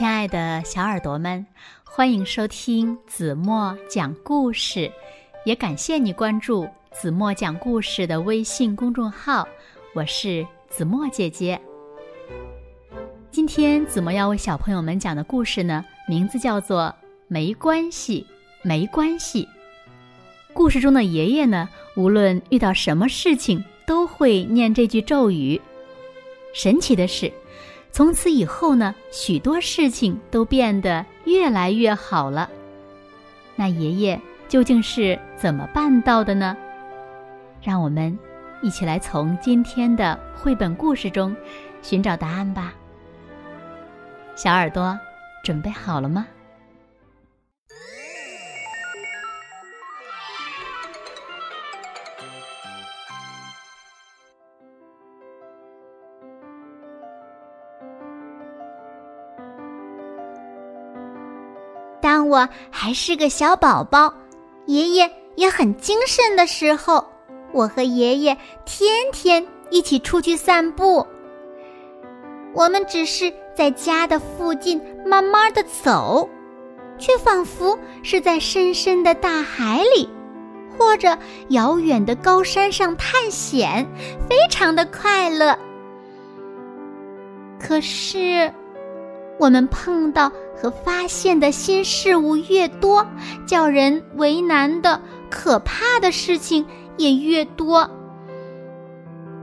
[0.00, 1.44] 亲爱的小耳朵们，
[1.84, 4.90] 欢迎收听子墨讲故事，
[5.44, 9.46] 也感谢你关注子墨讲故事的微信公众号。
[9.94, 11.60] 我是子墨姐姐。
[13.30, 16.84] 今天子墨要为小朋友们讲的故事呢，名字叫做
[17.28, 18.26] 《没关系，
[18.62, 19.44] 没关系》。
[20.54, 25.60] 故事中的爷爷呢，无论遇到什么事情，都会念这句咒语。
[26.54, 27.30] 神奇的是。
[27.92, 32.48] 从此以后呢，许多事情都变得越来越好了。
[33.56, 36.56] 那爷爷究竟是怎么办到的呢？
[37.60, 38.16] 让我们
[38.62, 41.36] 一起来从今天的绘本故事中
[41.82, 42.72] 寻找答案吧。
[44.34, 44.98] 小耳朵，
[45.44, 46.26] 准备好了吗？
[62.10, 64.12] 当我还是个小宝宝，
[64.66, 67.06] 爷爷也很精神的时候，
[67.52, 71.06] 我和爷爷天天一起出去散步。
[72.52, 76.28] 我们只是在家的附近慢慢的走，
[76.98, 80.10] 却仿佛是在深深的大海里，
[80.76, 81.16] 或者
[81.50, 83.86] 遥远的高山上探险，
[84.28, 85.56] 非常的快乐。
[87.60, 88.52] 可是。
[89.40, 93.06] 我们碰到和发现的新事物越多，
[93.46, 96.66] 叫人为难的可怕的事情
[96.98, 97.90] 也越多。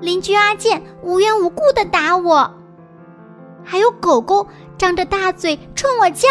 [0.00, 2.52] 邻居阿健无缘无故的打我，
[3.62, 6.28] 还有狗狗张着大嘴冲我叫。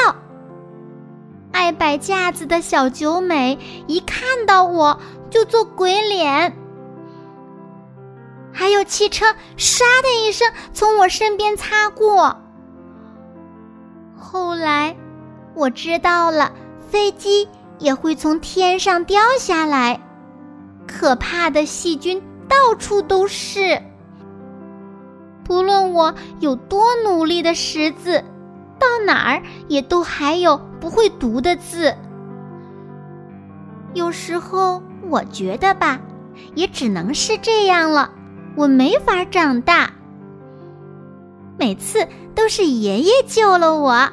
[1.54, 6.54] 爱摆架子的小九美一看到我就做鬼脸，
[8.52, 12.43] 还有汽车唰的一声从我身边擦过。
[14.34, 14.96] 后来，
[15.54, 16.52] 我知道了，
[16.90, 20.02] 飞机也会从天上掉下来，
[20.88, 23.80] 可怕的细菌到处都是。
[25.44, 28.24] 不论我有多努力的识字，
[28.80, 31.96] 到哪儿也都还有不会读的字。
[33.94, 36.02] 有时候我觉得吧，
[36.56, 38.10] 也只能是这样了，
[38.56, 39.92] 我没法长大。
[41.56, 44.10] 每次都是爷爷救了我。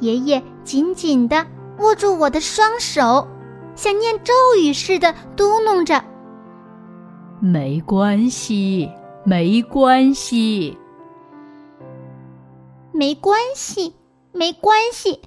[0.00, 1.46] 爷爷紧紧地
[1.78, 3.26] 握住我的双手，
[3.74, 6.04] 像念咒语似的嘟哝着
[7.40, 8.90] ：“没关系，
[9.24, 10.78] 没关系，
[12.92, 13.94] 没关系，
[14.32, 15.20] 没关系。”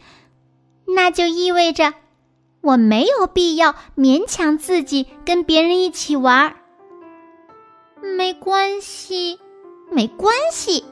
[0.88, 1.94] 那就意味着
[2.62, 6.56] 我没有必要勉强自己跟别人一起玩。
[8.18, 9.40] 没关系，
[9.90, 10.84] 没关系。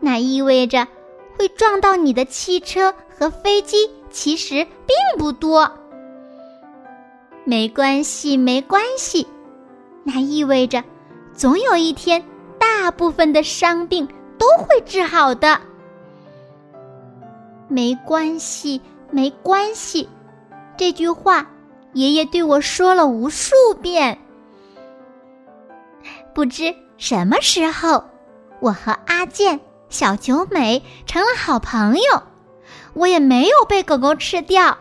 [0.00, 0.86] 那意味着。
[1.38, 5.68] 会撞到你的汽车和飞机其实并不多，
[7.44, 9.26] 没关系，没关系，
[10.04, 10.84] 那意味着
[11.34, 12.24] 总有一天，
[12.60, 14.06] 大部分的伤病
[14.38, 15.60] 都会治好的。
[17.66, 18.80] 没关系，
[19.10, 20.08] 没关系，
[20.76, 21.44] 这句话
[21.94, 24.16] 爷爷对我说了无数遍。
[26.32, 28.04] 不知什么时候，
[28.60, 29.58] 我和阿健。
[29.90, 32.22] 小九美成了好朋友，
[32.94, 34.76] 我也没有被狗狗吃掉。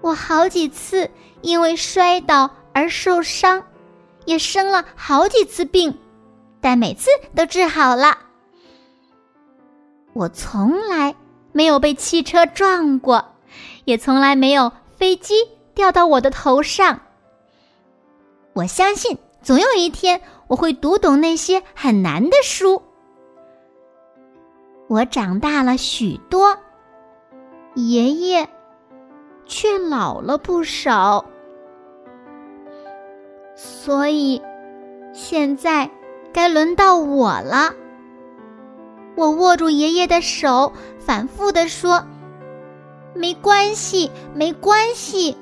[0.00, 1.10] 我好几次
[1.40, 3.62] 因为摔倒而受伤，
[4.24, 5.96] 也生了好几次病，
[6.60, 8.18] 但每次都治好了。
[10.12, 11.14] 我从来
[11.52, 13.24] 没有被汽车撞过，
[13.84, 15.34] 也从来没有飞机
[15.74, 17.00] 掉到我的头上。
[18.52, 22.82] 我相信总有一天我会读懂那些很难的书。
[24.88, 26.58] 我长大了许多，
[27.74, 28.48] 爷爷
[29.46, 31.24] 却老了不少，
[33.54, 34.42] 所以
[35.12, 35.90] 现在
[36.32, 37.72] 该轮到我了。
[39.14, 42.02] 我握住爷爷的手，反复的说
[43.14, 45.36] ：“没关系，没关系，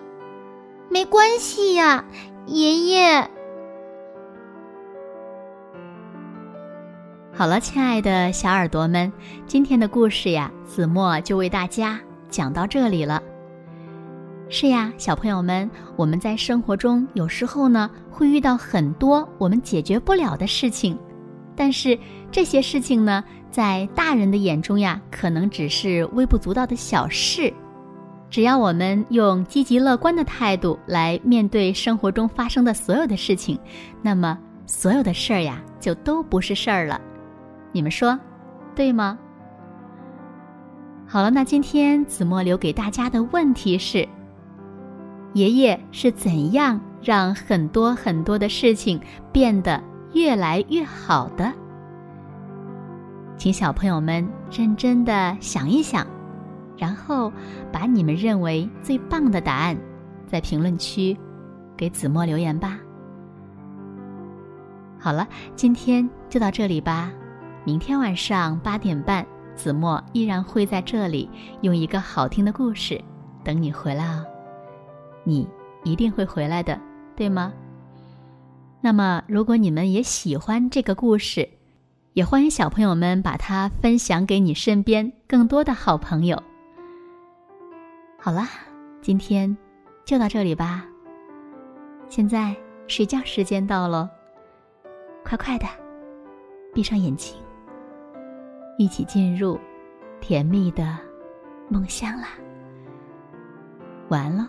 [0.88, 2.05] 没关系呀，
[2.47, 3.31] 爷爷。”
[7.33, 9.12] 好了，亲爱的小耳朵们，
[9.47, 11.99] 今天的故事呀，子墨就为大家
[12.31, 13.23] 讲到这里了。
[14.49, 20.99] 是呀，小朋友们，我们在生活中有时候呢会遇到很多我们解决不了的事情，
[21.55, 21.97] 但是
[22.32, 27.53] 这些事情呢，在大人的眼中呀，可能只是微不足道的小事。
[28.29, 33.59] 只要我们用积极乐观的态度来面对生活中发生的所有的事情，
[34.03, 37.00] 那么所有的事儿呀，就都不是事儿了。
[37.73, 38.19] 你们说，
[38.75, 39.19] 对吗？
[41.12, 44.09] 好了，那今天子墨留给大家的问题是：
[45.35, 49.01] 爷爷是怎样让很多很多的事情
[49.33, 51.53] 变得越来越好的？
[53.37, 56.07] 请小朋友们认真的想一想，
[56.77, 57.33] 然后
[57.73, 59.77] 把你们认为最棒的答案
[60.29, 61.17] 在评论区
[61.77, 62.79] 给子墨留言吧。
[64.97, 65.27] 好了，
[65.57, 67.11] 今天就到这里吧。
[67.65, 69.27] 明天晚上八点半，
[69.61, 71.29] 子墨依然会在这里
[71.61, 72.99] 用一个好听的故事
[73.45, 74.25] 等你回来哦。
[75.23, 75.47] 你
[75.85, 76.81] 一定会回来的，
[77.15, 77.53] 对吗？
[78.81, 81.47] 那么，如果你们也喜欢这个故事，
[82.15, 86.43] 也欢迎小朋友们把它分享给你身边更多的好朋友。
[88.19, 88.49] 好啦，
[89.03, 89.55] 今天
[90.07, 90.87] 就到这里吧。
[92.09, 92.57] 现在
[92.89, 94.09] 睡觉时间到了。
[95.23, 95.67] 快快的，
[96.73, 97.37] 闭上眼睛，
[98.81, 99.61] 一起进入
[100.23, 100.97] 甜蜜的
[101.69, 102.29] 梦乡啦！
[104.09, 104.49] 完了。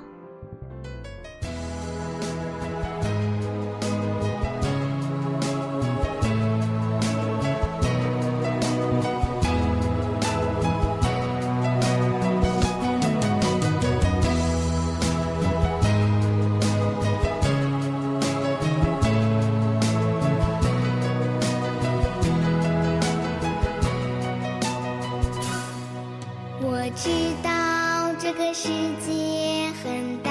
[26.91, 27.09] 我知
[27.41, 28.67] 道这个世
[28.99, 30.30] 界很大。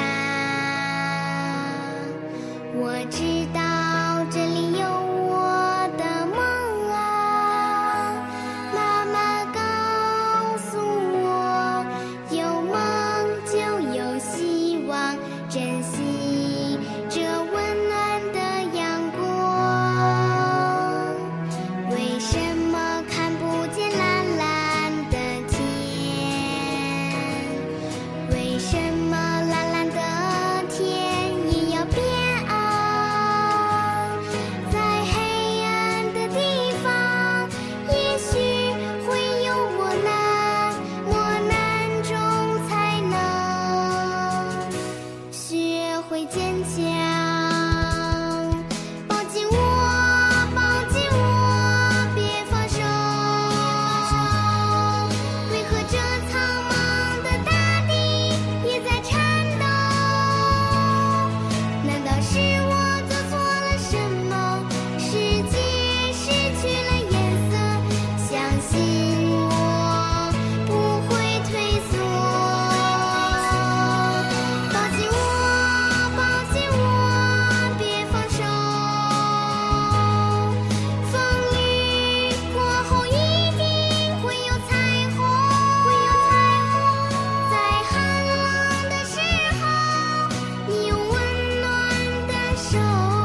[92.70, 93.19] 手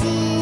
[0.00, 0.37] see.